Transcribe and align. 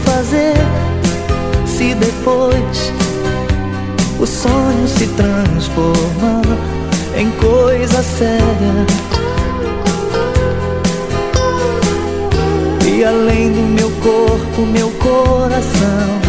fazer 0.00 0.54
se 1.66 1.94
depois 1.94 2.92
o 4.18 4.26
sonho 4.26 4.88
se 4.88 5.06
transformar 5.08 6.42
em 7.16 7.30
coisa 7.32 8.02
séria? 8.02 8.86
E 12.86 13.04
além 13.04 13.52
do 13.52 13.60
meu 13.60 13.90
corpo, 14.02 14.62
meu 14.62 14.90
coração 14.92 16.28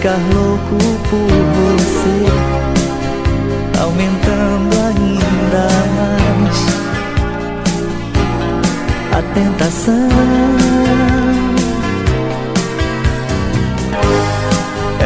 ficar 0.00 0.18
louco 0.32 0.76
por 1.10 1.30
você, 1.58 2.18
aumentando 3.82 4.76
ainda 4.86 5.68
mais 5.96 6.58
a 9.12 9.22
tentação. 9.34 10.08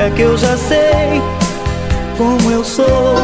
É 0.05 0.11
que 0.11 0.21
eu 0.21 0.37
já 0.37 0.55
sei 0.59 1.23
como 2.19 2.51
eu 2.51 2.63
sou, 2.63 3.15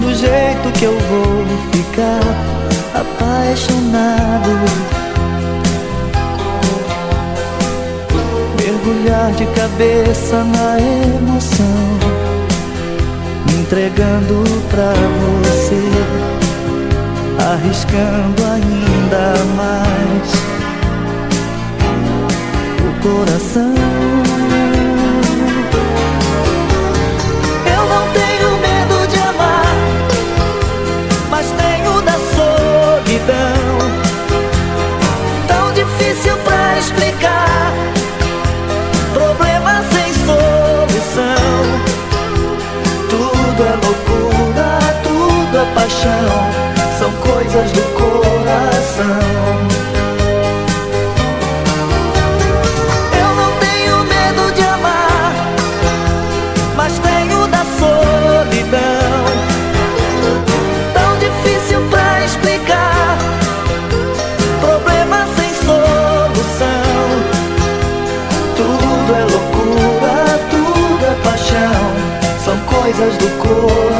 do 0.00 0.12
jeito 0.12 0.72
que 0.76 0.84
eu 0.86 0.98
vou 0.98 1.46
ficar 1.70 2.20
apaixonado. 2.92 4.50
mergulhar 8.60 9.30
de 9.34 9.46
cabeça 9.54 10.42
na 10.42 10.78
emoção, 10.80 11.98
entregando 13.60 14.42
pra 14.68 14.94
você, 15.22 15.80
arriscando 17.52 18.42
ainda 18.44 19.44
mais 19.54 20.32
o 22.80 23.00
coração. 23.00 24.25
Paixão, 45.86 46.50
são 46.98 47.12
coisas 47.12 47.70
do 47.70 47.82
coração. 47.94 49.04
Eu 53.16 53.34
não 53.36 53.52
tenho 53.60 53.98
medo 54.02 54.52
de 54.52 54.62
amar, 54.62 55.32
mas 56.74 56.98
tenho 56.98 57.46
da 57.46 57.64
solidão. 57.78 59.26
Tão 60.92 61.18
difícil 61.18 61.80
pra 61.88 62.24
explicar, 62.24 63.16
problema 64.60 65.24
sem 65.36 65.54
solução. 65.54 66.66
Tudo 68.56 69.14
é 69.14 69.24
loucura, 69.30 70.40
tudo 70.50 71.06
é 71.06 71.14
paixão, 71.22 71.92
são 72.44 72.58
coisas 72.66 73.16
do 73.18 73.28
coração. 73.38 73.95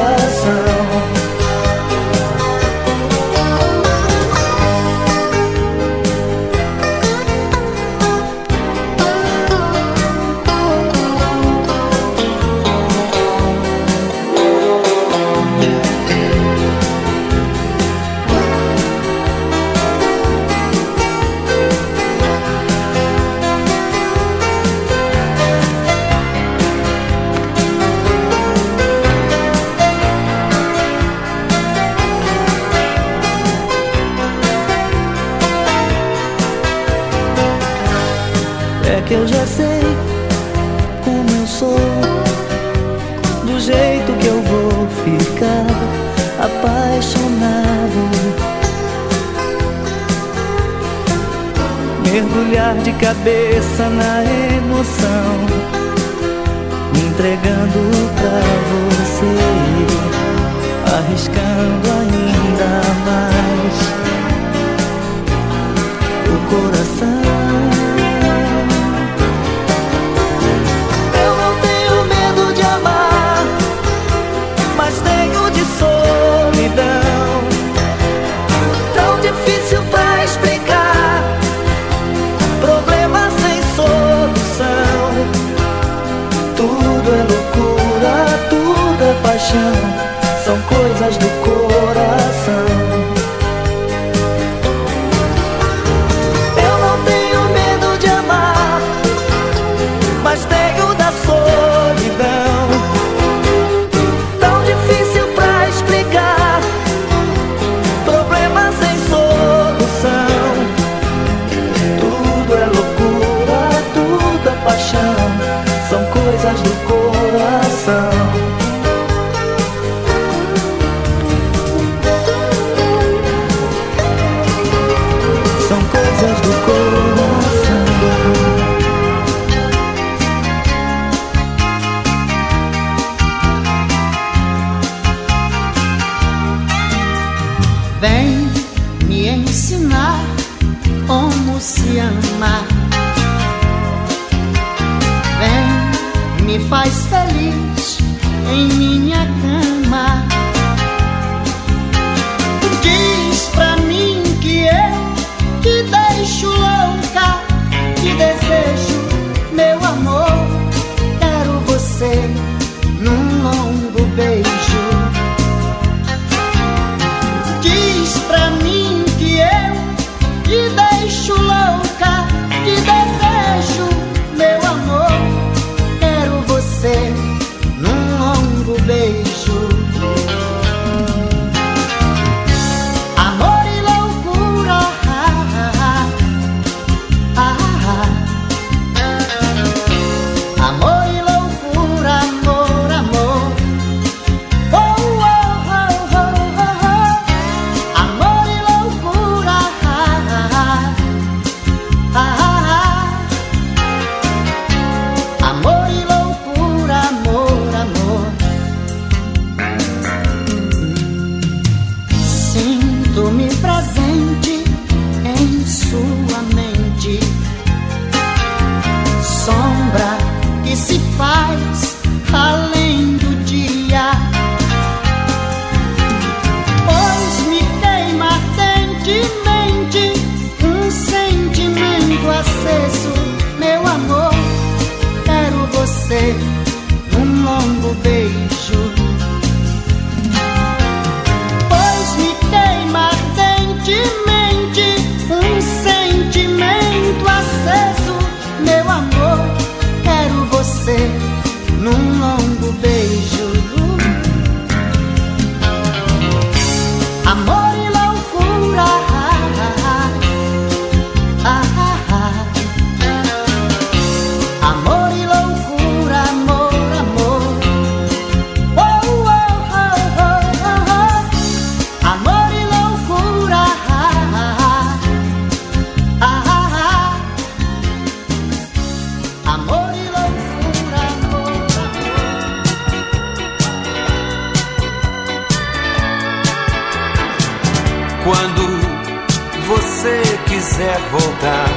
voltar. 291.36 291.68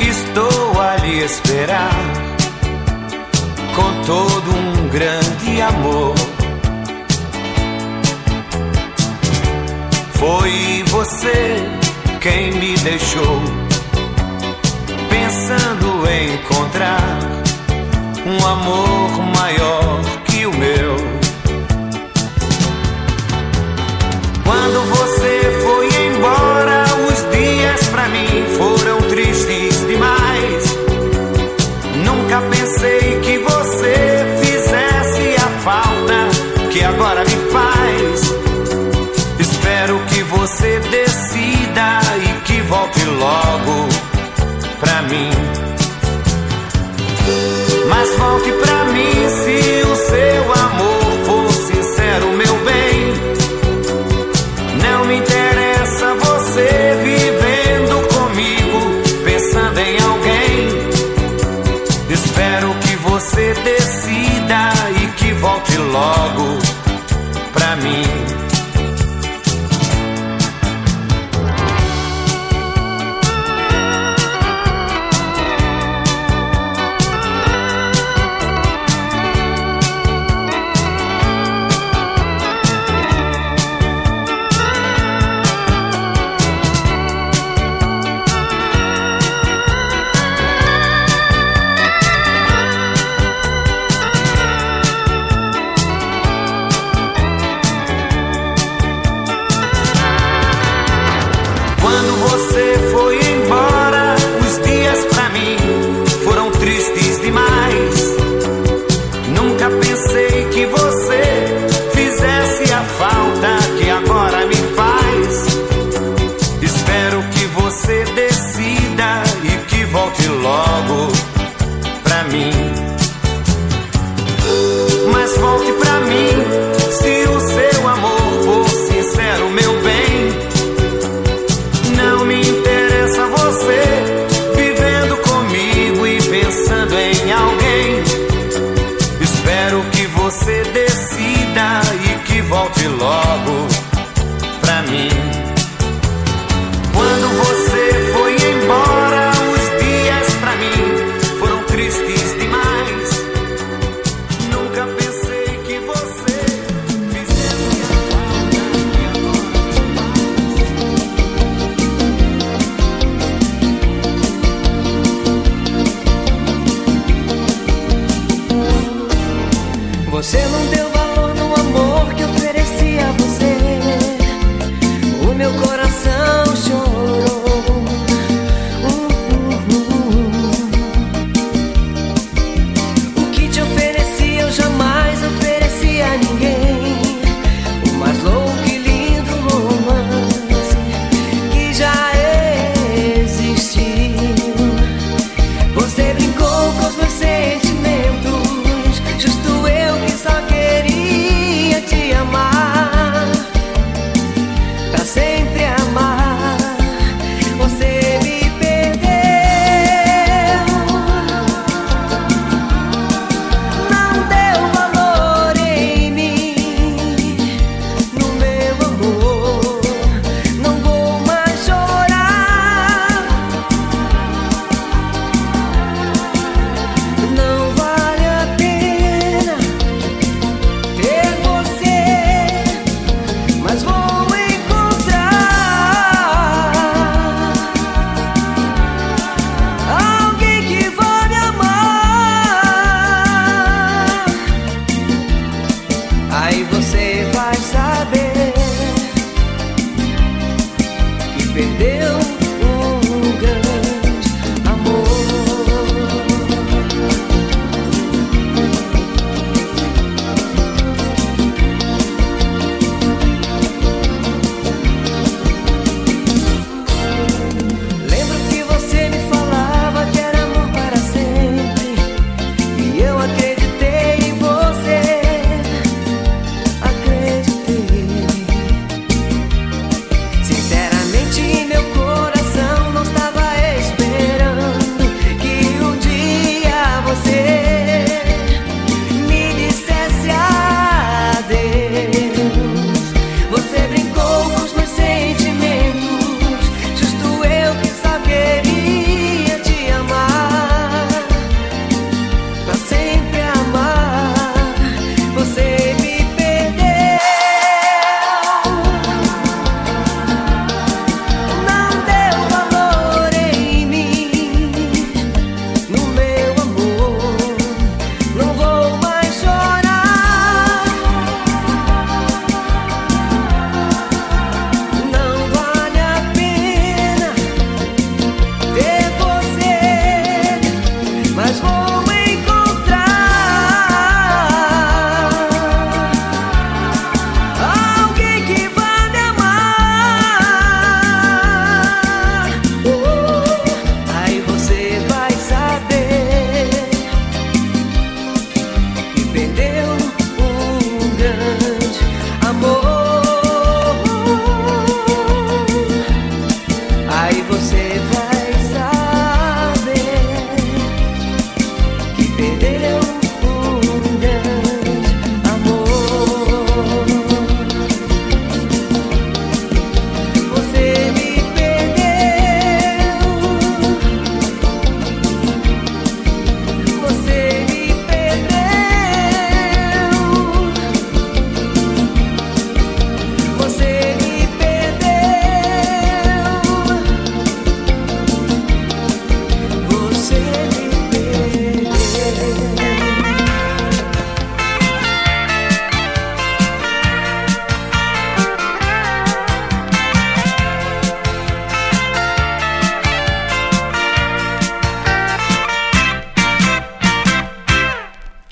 Estou 0.00 0.80
a 0.80 0.96
lhe 0.96 1.22
esperar 1.24 1.94
com 3.74 4.04
todo 4.06 4.56
um 4.56 4.88
grande 4.88 5.60
amor. 5.60 6.14
Foi 10.14 10.84
você 10.86 11.56
quem 12.20 12.52
me 12.52 12.74
deixou 12.78 13.42
pensando 15.10 16.08
em 16.08 16.34
encontrar 16.34 17.18
um 18.26 18.46
amor 18.46 19.10
maior 19.36 20.00
que 20.24 20.46
o 20.46 20.52
meu. 20.52 20.96
Quando 24.44 24.93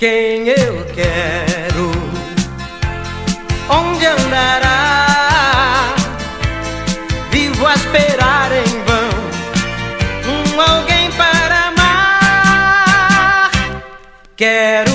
quem 0.02 0.48
eu 0.48 0.84
quero, 0.96 1.92
onde 3.70 4.04
andará? 4.04 5.94
Vivo 7.30 7.64
a 7.64 7.74
esperar 7.74 8.50
em 8.50 8.82
vão 8.82 9.10
um 10.26 10.60
alguém 10.60 11.08
para 11.12 11.68
amar. 11.68 13.50
Quero 14.34 14.91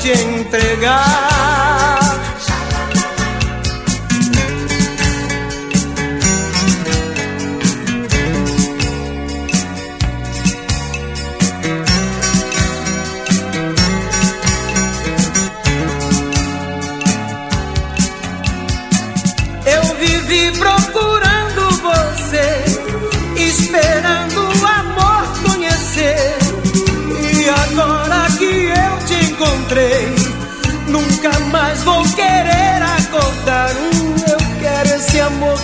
te 0.00 0.12
entregar. 0.12 1.99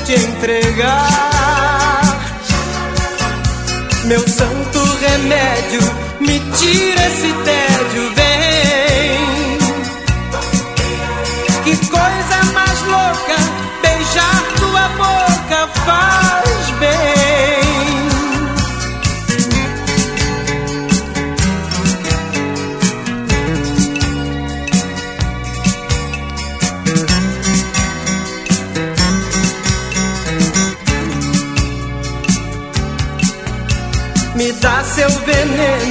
te 0.07 0.14
entregar. 0.14 1.09
Meu 4.05 4.21
santo 4.21 4.79
remédio, 5.01 5.81
me 6.21 6.38
tira 6.38 7.07
esse 7.07 7.33
tédio, 7.45 8.14
vem. 8.14 9.59
Que 11.64 11.77
coisa 11.88 12.53
mais 12.55 12.83
louca, 12.83 13.37
beijar 13.83 14.42
tua 14.57 14.88
boca, 14.90 15.69
faz. 15.85 16.26
Amen. 35.59 35.86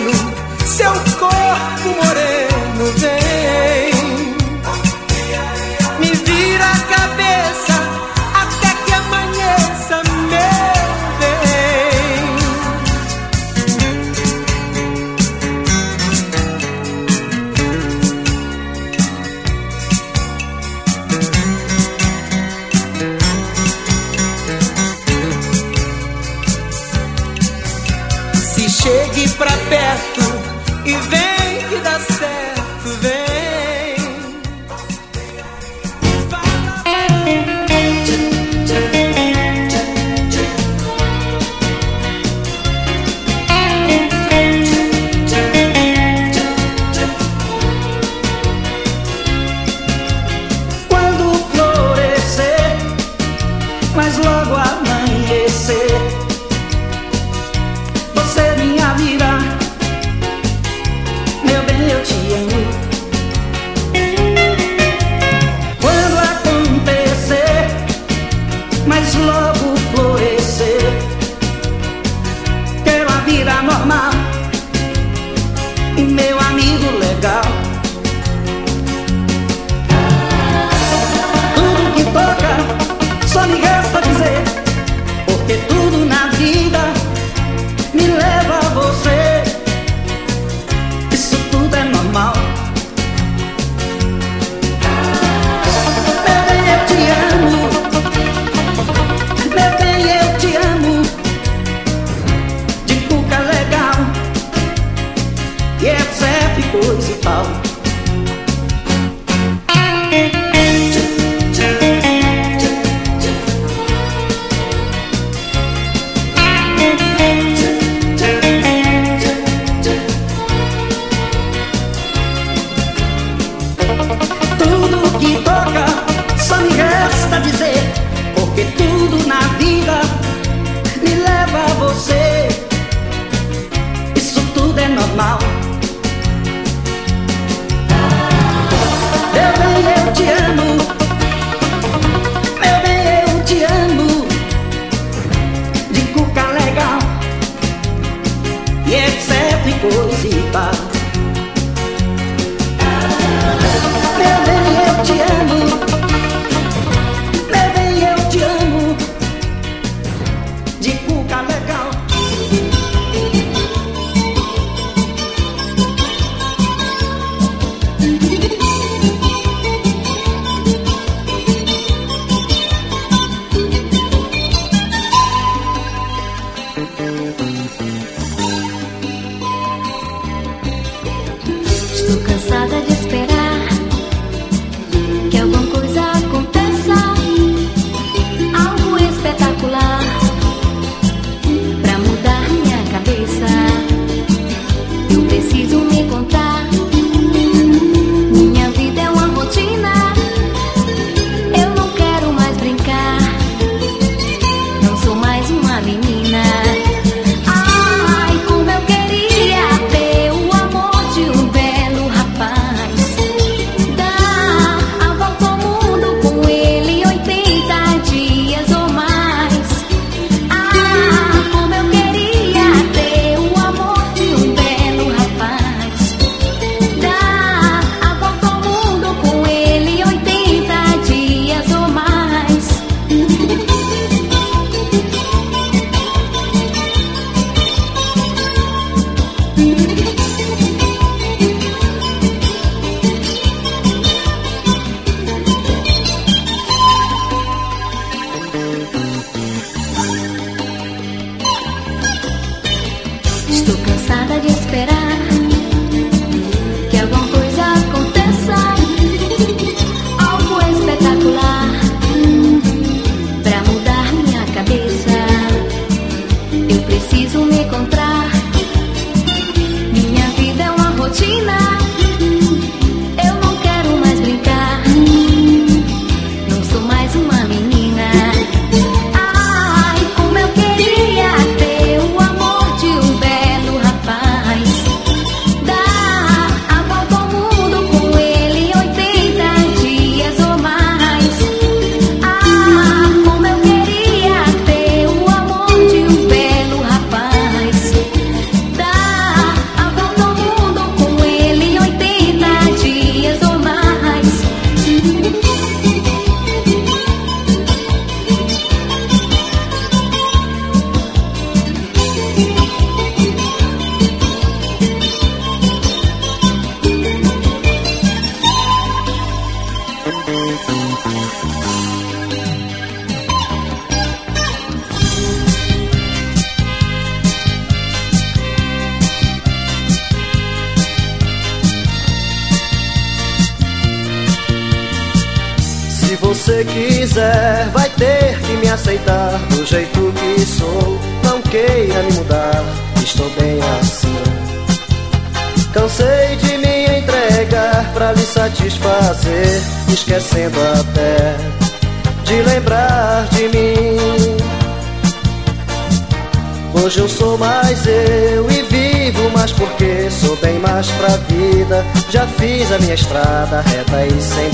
estrada 362.96 363.60
reta 363.60 364.06
e 364.08 364.22
sem 364.22 364.45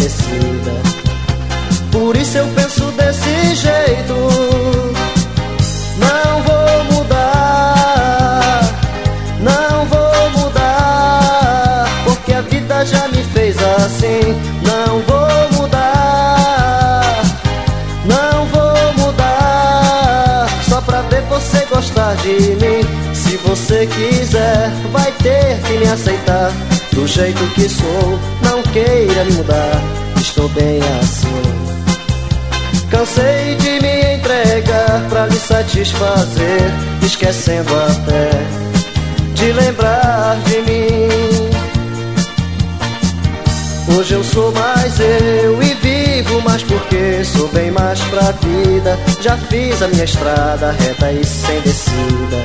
a 49.84 49.88
minha 49.88 50.04
estrada 50.04 50.72
reta 50.72 51.12
e 51.12 51.26
sem 51.26 51.60
descida. 51.62 52.38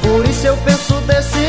Por 0.00 0.26
isso 0.26 0.46
eu 0.46 0.56
penso 0.58 0.94
desse 1.02 1.43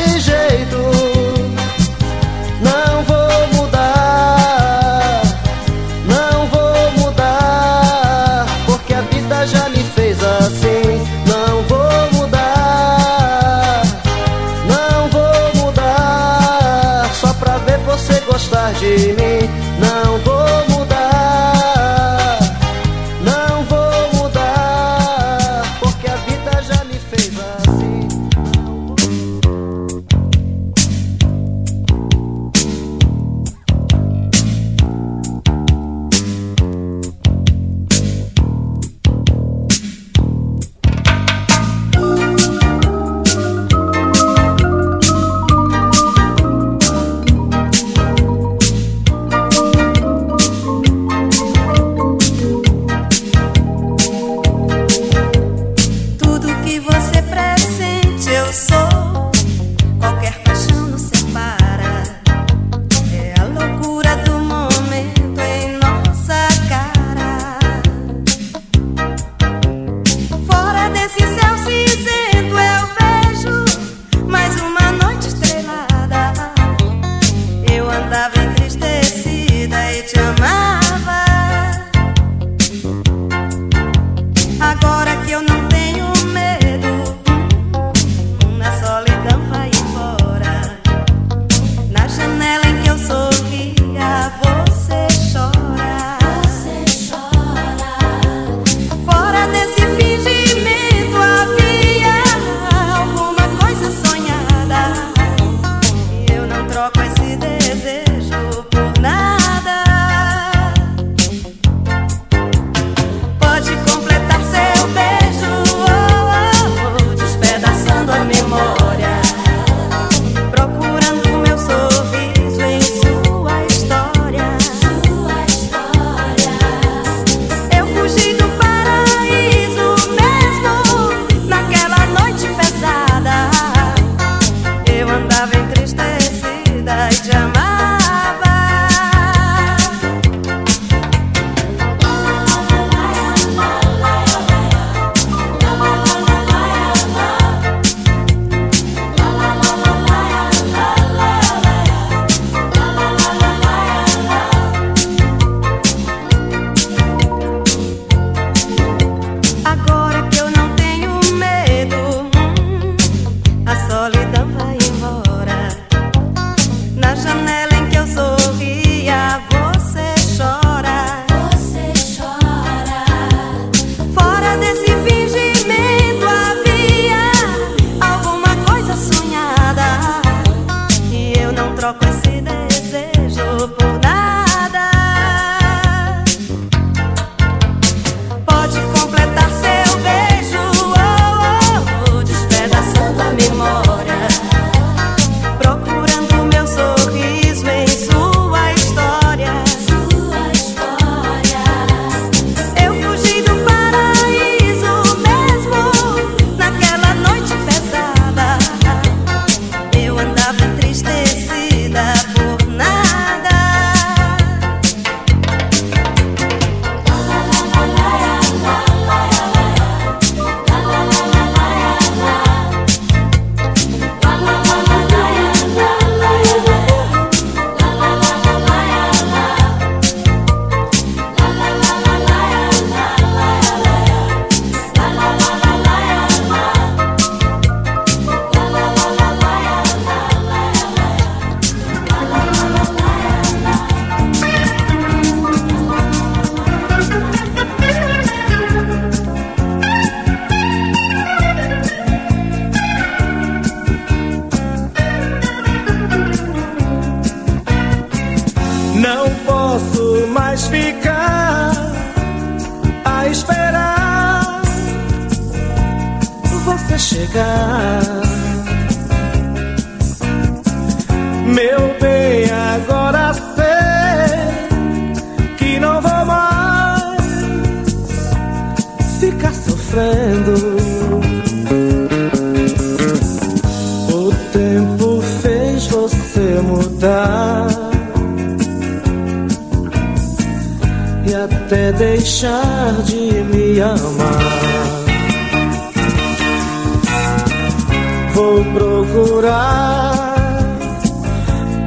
vou 298.36 298.62
procurar 298.66 300.12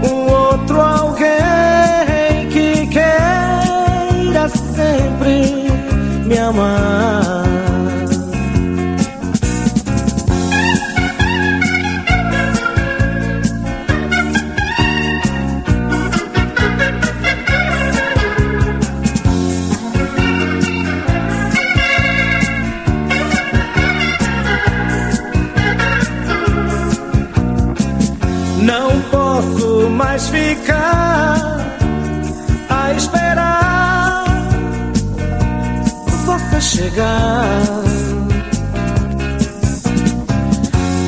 um 0.04 0.32
outro 0.32 0.82
alguém 0.82 2.50
que 2.52 2.88
queira 2.88 4.50
sempre 4.50 5.70
me 6.26 6.38
amar. 6.40 7.29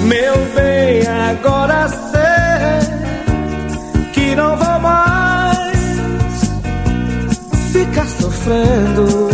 Meu 0.06 0.36
bem, 0.56 1.06
agora 1.06 1.89
sei 1.89 2.22
que 4.14 4.34
não 4.36 4.56
vou 4.56 4.80
mais 4.80 5.80
ficar 7.74 8.08
sofrendo. 8.08 9.30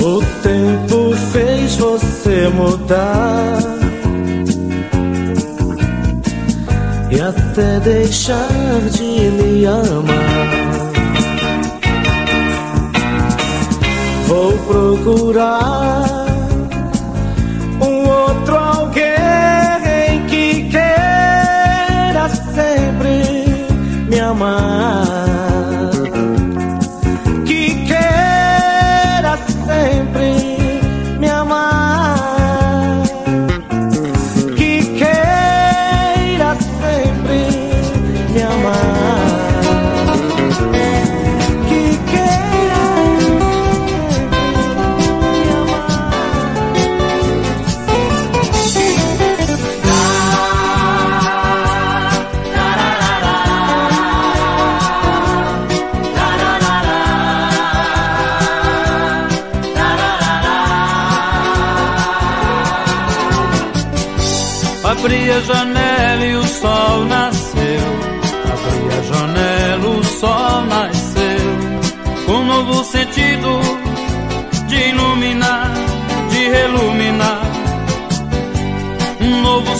O 0.00 0.22
tempo 0.42 1.14
fez 1.30 1.76
você 1.76 2.48
mudar. 2.48 3.58
E 7.10 7.20
até 7.20 7.80
deixar 7.80 8.48
de 8.90 9.02
me 9.02 9.66
amar. 9.66 10.57
Procurar 15.18 16.07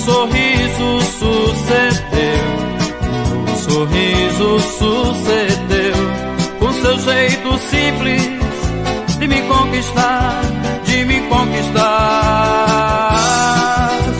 sorriso 0.08 1.00
sucedeu. 1.18 2.46
Um 3.46 3.56
sorriso 3.56 4.58
sucedeu. 4.78 5.98
Com 6.58 6.72
seu 6.72 6.98
jeito 7.00 7.58
simples 7.70 8.22
de 9.18 9.28
me 9.28 9.42
conquistar, 9.42 10.40
de 10.84 11.04
me 11.04 11.20
conquistar 11.28 11.88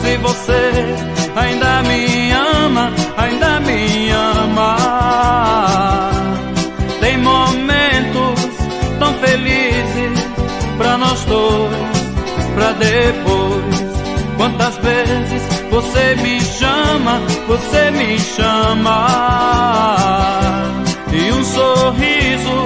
se 0.01 0.17
você 0.17 0.71
ainda 1.35 1.81
me 1.83 2.31
ama, 2.31 2.91
ainda 3.17 3.59
me 3.61 4.11
ama. 4.11 4.77
Tem 6.99 7.17
momentos 7.17 8.39
tão 8.99 9.13
felizes 9.15 10.19
pra 10.77 10.97
nós 10.97 11.25
dois, 11.25 11.75
pra 12.55 12.73
depois. 12.73 13.89
Quantas 14.37 14.77
vezes 14.77 15.58
você 15.81 16.13
me 16.15 16.41
chama, 16.41 17.21
você 17.47 17.89
me 17.91 18.19
chama. 18.19 19.07
E 21.13 21.31
um 21.31 21.43
sorriso 21.45 22.65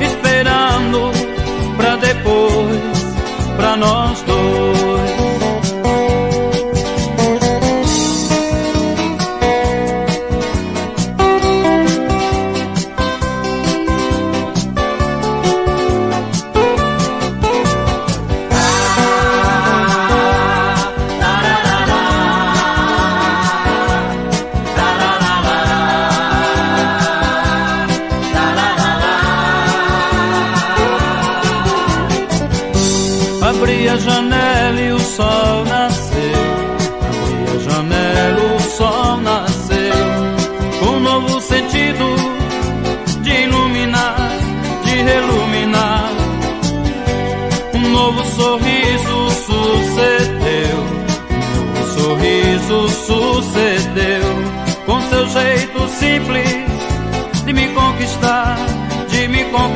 esperando 0.00 1.12
pra 1.76 1.96
depois, 1.96 3.16
pra 3.56 3.76
nós 3.76 4.22
dois. 4.22 4.37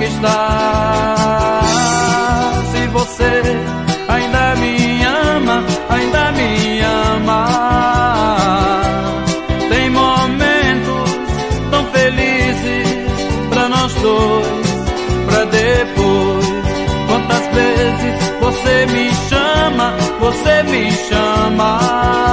Conquistar. 0.03 1.63
Se 2.73 2.87
você 2.89 3.43
ainda 4.09 4.57
me 4.57 5.05
ama, 5.05 5.65
ainda 5.89 6.33
me 6.33 6.81
ama. 6.81 7.47
Tem 9.69 9.91
momentos 9.91 11.17
tão 11.71 11.85
felizes 11.87 12.89
pra 13.49 13.69
nós 13.69 13.95
dois, 13.95 14.47
pra 15.27 15.45
depois. 15.45 16.53
Quantas 17.07 17.47
vezes 17.55 18.15
você 18.41 18.87
me 18.87 19.13
chama, 19.29 19.95
você 20.19 20.63
me 20.65 20.91
chama. 21.09 22.32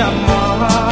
Amor. 0.00 0.28
amar. 0.30 0.87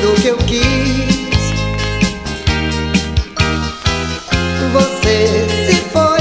tudo 0.00 0.20
que 0.20 0.28
eu 0.28 0.36
quis. 0.38 1.30
Você 4.72 5.46
se 5.66 5.76
foi, 5.92 6.20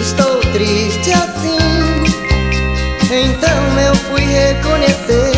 estou 0.00 0.40
triste 0.52 1.12
assim. 1.12 1.58
Então 3.10 3.80
eu 3.80 3.94
fui 3.94 4.22
reconhecer 4.22 5.32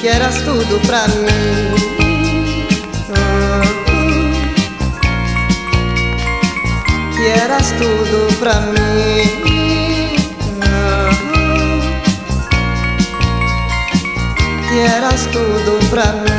que 0.00 0.08
eras 0.08 0.36
tudo 0.42 0.80
pra 0.86 1.06
mim. 1.08 1.74
Que 7.16 7.26
eras 7.26 7.72
tudo 7.72 8.38
pra 8.38 8.60
mim. 8.60 9.47
encontrar 15.98 16.37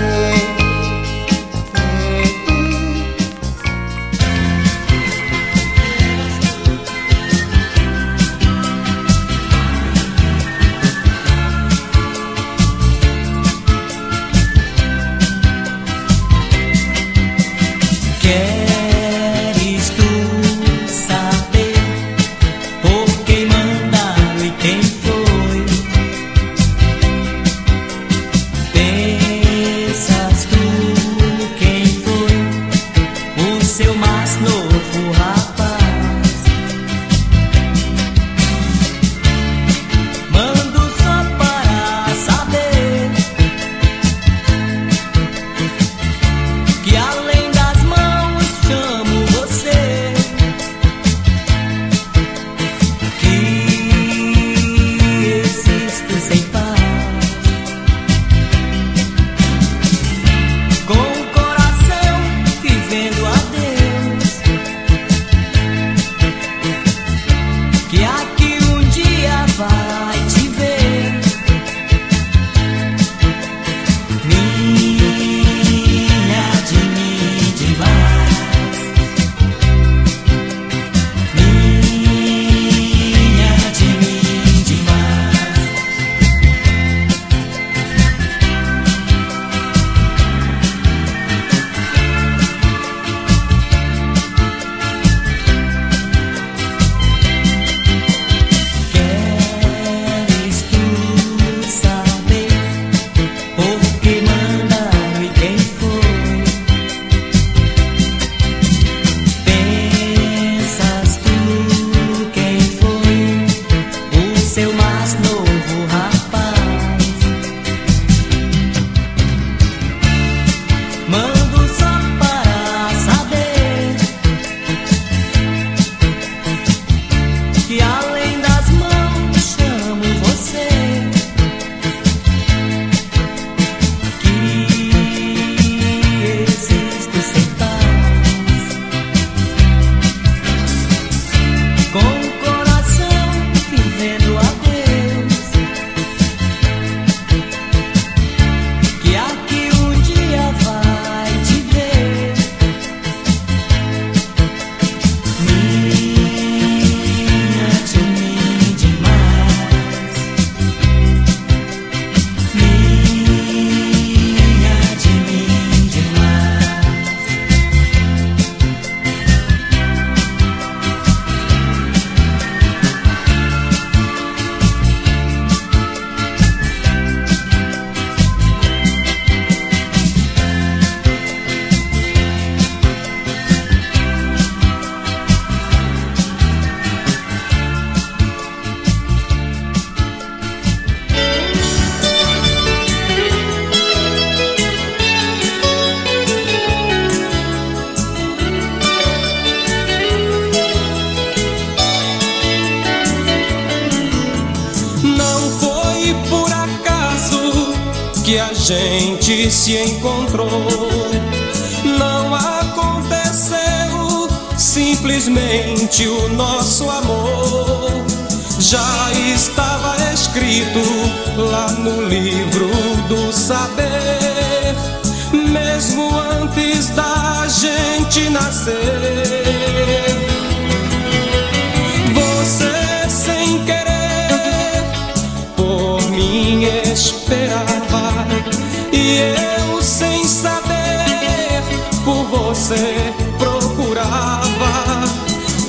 você 242.49 243.13
procurava. 243.37 245.03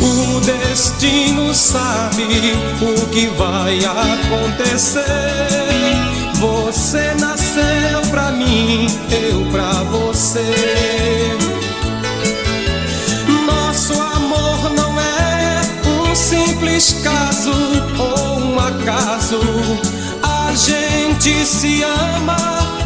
O 0.00 0.40
destino 0.40 1.52
sabe 1.52 2.24
o 2.80 3.06
que 3.08 3.26
vai 3.36 3.80
acontecer. 3.84 5.04
Você 6.36 7.14
nasceu 7.20 8.00
pra 8.10 8.32
mim, 8.32 8.86
eu 9.10 9.44
pra 9.50 9.82
você. 9.90 11.36
Nosso 13.46 13.92
amor 14.00 14.72
não 14.74 14.98
é 14.98 15.60
um 15.86 16.14
simples 16.14 16.96
caso 17.04 17.52
ou 17.98 18.40
um 18.40 18.58
acaso. 18.58 19.38
A 20.22 20.54
gente 20.54 21.44
se 21.44 21.82
ama 21.82 22.79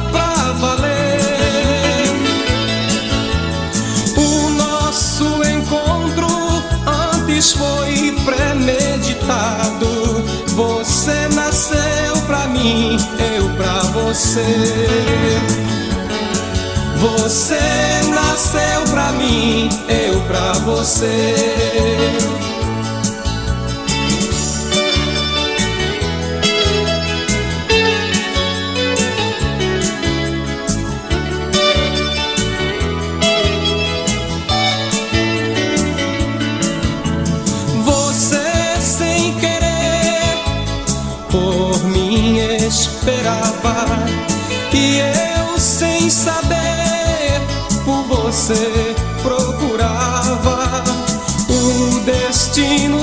antes 7.45 7.53
foi 7.53 8.17
premeditado. 8.25 10.25
Você 10.55 11.29
nasceu 11.35 12.17
pra 12.27 12.47
mim, 12.47 12.97
eu 13.37 13.51
pra 13.57 13.81
você. 13.91 14.47
Você 16.97 17.61
nasceu 18.09 18.85
pra 18.91 19.13
mim, 19.13 19.69
eu 19.89 20.21
pra. 20.23 20.55
Você 20.65 21.35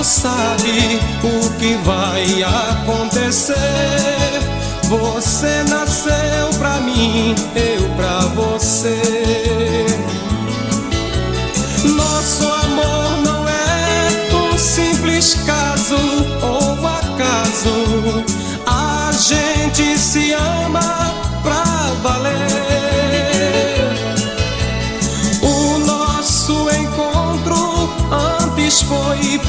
sabe 0.04 1.00
o 1.24 1.50
que 1.60 1.76
vai 1.84 2.44
acontecer. 2.44 3.56
Você 4.84 5.64
nasceu 5.70 6.21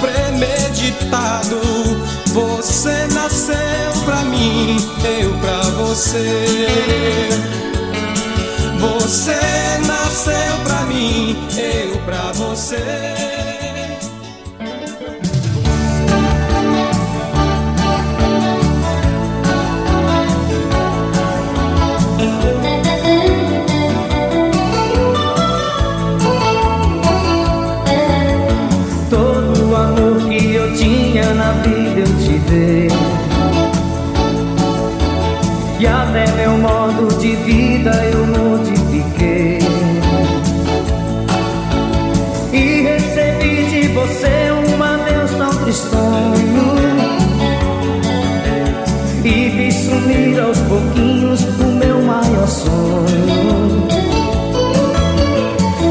premeditado. 0.01 1.61
Você 2.33 3.07
nasceu 3.13 3.93
pra 4.05 4.23
mim, 4.25 4.77
eu 5.05 5.33
pra 5.39 5.61
você. 5.71 6.47
Você 8.79 9.39
nasceu 9.87 10.59
pra 10.65 10.83
mim, 10.87 11.37
eu 11.57 11.99
pra 11.99 12.33
você. 12.33 13.33
De 37.33 37.37
vida 37.37 37.91
eu 38.13 38.27
modifiquei. 38.27 39.59
E 42.53 42.83
recebi 42.83 43.65
de 43.71 43.89
você 43.89 44.51
um 44.53 44.83
adeus 44.83 45.31
tão 45.33 45.51
tristonho. 45.65 46.73
E 49.25 49.49
vi 49.49 49.73
sumir 49.73 50.41
aos 50.41 50.59
pouquinhos 50.59 51.41
o 51.61 51.65
meu 51.65 52.03
maior 52.03 52.49
sonho. 52.49 53.89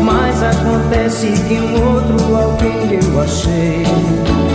Mas 0.04 0.44
acontece 0.44 1.28
que 1.48 1.56
um 1.56 1.96
outro 1.96 2.36
alguém 2.36 3.00
eu 3.02 3.22
achei 3.22 4.51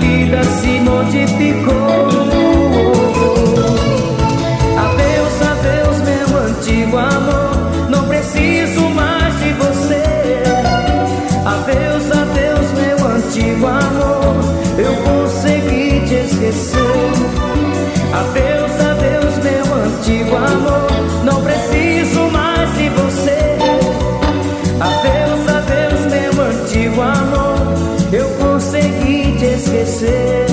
vida 0.00 0.42
se 0.44 0.80
modificou 0.80 2.08
Adeus, 4.76 5.42
adeus, 5.42 6.00
meu 6.02 6.38
antigo 6.38 6.96
amor. 6.96 7.27
Esquecer. 29.78 30.47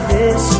Deus 0.00 0.51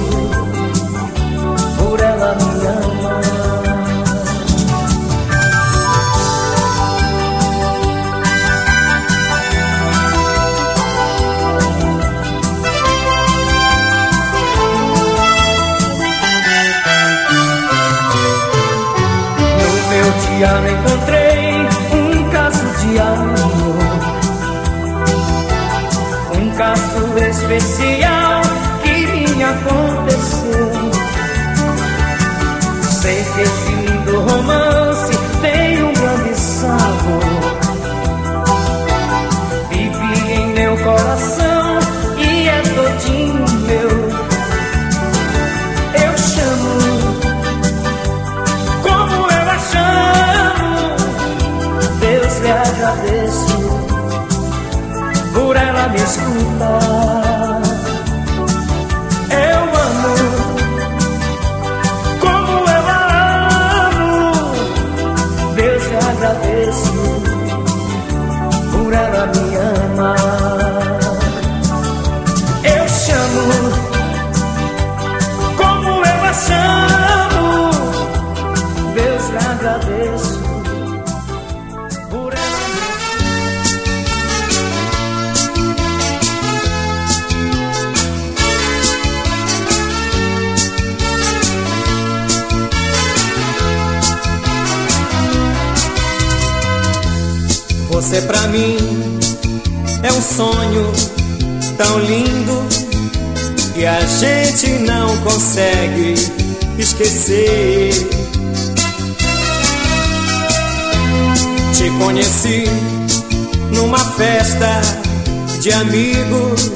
de 115.62 115.70
amigos 115.74 116.72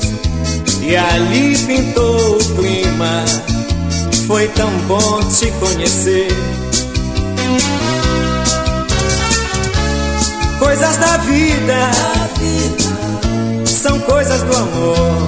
e 0.81 0.97
ali 0.97 1.59
pintou 1.59 2.37
o 2.37 2.55
clima. 2.55 3.25
Foi 4.29 4.47
tão 4.51 4.71
bom 4.87 5.21
te 5.25 5.51
conhecer. 5.59 6.29
Coisas 10.61 10.97
da 10.99 11.17
vida 11.17 11.91
são 13.67 13.99
coisas 14.01 14.43
do 14.45 14.57
amor. 14.57 15.26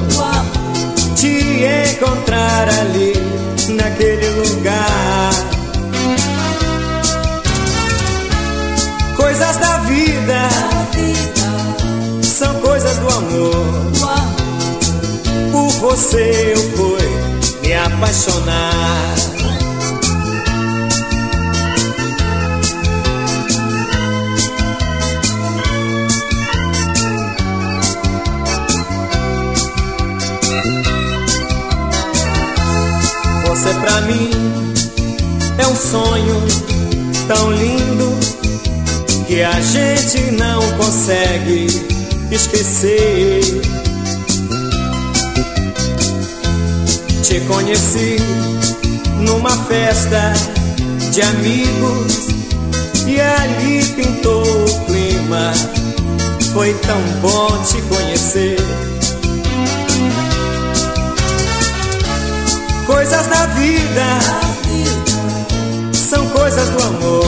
Amor. 13.28 13.92
Por 15.52 15.68
você 15.80 16.54
eu 16.54 16.76
fui 16.76 17.62
me 17.62 17.74
apaixonar. 17.74 19.14
Você 33.46 33.74
pra 33.74 34.00
mim 34.02 34.30
é 35.58 35.66
um 35.66 35.76
sonho 35.76 36.46
tão 37.26 37.50
lindo 37.52 38.18
que 39.26 39.42
a 39.42 39.60
gente 39.60 40.30
não 40.32 40.60
consegue 40.78 41.97
esquecer. 42.30 43.40
Te 47.22 47.40
conheci 47.40 48.16
numa 49.20 49.50
festa 49.66 50.32
de 51.12 51.22
amigos 51.22 52.28
e 53.06 53.20
ali 53.20 53.84
pintou 53.96 54.42
o 54.42 54.84
clima. 54.86 55.52
Foi 56.52 56.72
tão 56.74 57.00
bom 57.20 57.62
te 57.64 57.80
conhecer. 57.82 58.56
Coisas 62.86 63.26
da 63.26 63.46
vida 63.46 64.18
são 65.92 66.26
coisas 66.28 66.68
do 66.70 66.82
amor. 66.82 67.24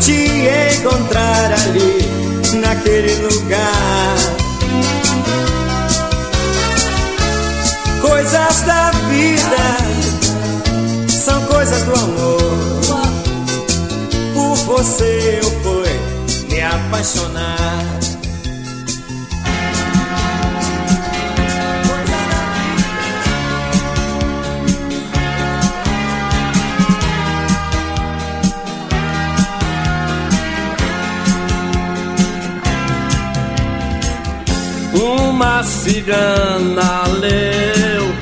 Te 0.00 0.48
encontrar 0.76 1.52
ali 1.52 2.17
naquele 2.54 3.14
lugar. 3.16 4.16
Coisas 8.00 8.60
da 8.62 8.90
vida 9.10 9.66
são 11.08 11.44
coisas 11.46 11.82
do 11.82 11.94
amor. 11.94 12.38
Por 14.34 14.56
você 14.56 15.40
eu 15.42 15.50
fui 15.62 16.48
me 16.48 16.60
apaixonar. 16.62 17.97
Uma 35.08 35.62
cigana 35.62 37.04
leu 37.08 38.14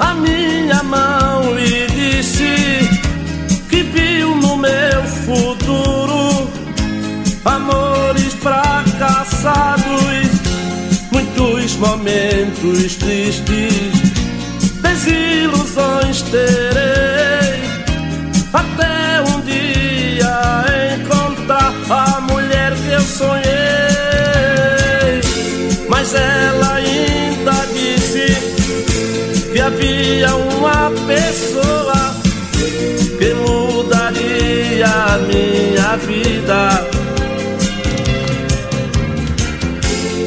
a 0.00 0.14
minha 0.14 0.82
mão 0.82 1.56
e 1.56 1.86
disse 1.86 2.88
que 3.70 3.82
viu 3.84 4.34
no 4.34 4.56
meu 4.56 5.02
futuro 5.24 6.50
amores 7.44 8.34
fracassados, 8.34 9.84
muitos 11.12 11.76
momentos 11.76 12.96
tristes, 12.96 13.92
desilusões 14.82 16.22
terei 16.22 17.62
até 18.52 19.22
um 19.22 19.40
dia 19.42 20.96
encontrar 20.96 21.72
a 21.90 22.20
mulher 22.22 22.72
que 22.74 22.90
eu 22.90 23.02
sonhei. 23.02 23.87
Mas 26.10 26.14
ela 26.22 26.74
ainda 26.76 27.52
disse 27.74 29.52
que 29.52 29.60
havia 29.60 30.34
uma 30.36 30.90
pessoa 31.06 32.16
que 33.18 33.34
mudaria 33.34 34.86
a 34.86 35.18
minha 35.18 35.96
vida. 35.98 36.88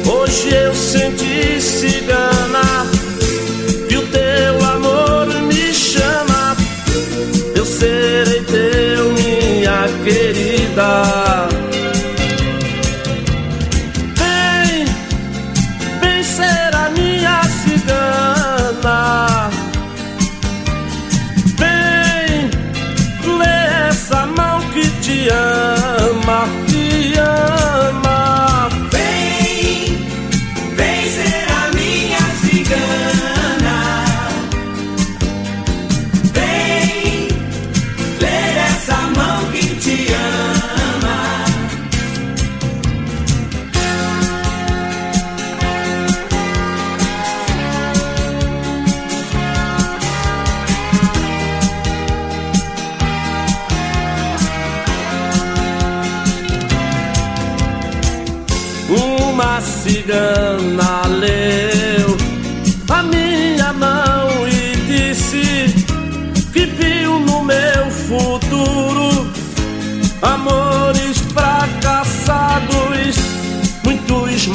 Hoje 0.06 0.54
eu 0.54 0.72
senti 0.72 1.60
cigana 1.60 2.86
que 3.88 3.96
o 3.96 4.06
teu 4.06 4.64
amor 4.64 5.26
me 5.48 5.74
chama. 5.74 6.56
Eu 7.56 7.66
serei 7.66 8.40
teu, 8.42 9.10
minha 9.14 9.88
querida. 10.04 11.31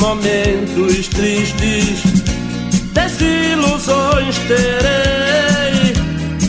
Momentos 0.08 1.10
tristes, 1.10 2.02
desilusões 2.94 4.38
terei 4.48 5.94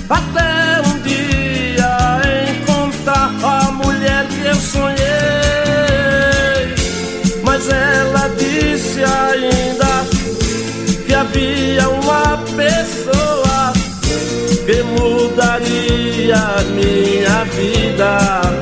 até 0.08 0.80
um 0.88 1.00
dia 1.00 2.20
encontrar 2.52 3.34
a 3.42 3.72
mulher 3.72 4.26
que 4.28 4.46
eu 4.46 4.54
sonhei. 4.54 4.96
Mas 7.42 7.68
ela 7.68 8.28
disse 8.38 9.02
ainda 9.02 10.06
que 11.04 11.12
havia 11.12 11.88
uma 11.88 12.38
pessoa 12.56 13.72
que 14.66 14.82
mudaria 14.84 16.62
minha 16.76 17.44
vida. 17.56 18.58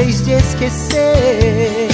Difíceis 0.05 0.25
de 0.25 0.33
esquecer. 0.33 1.92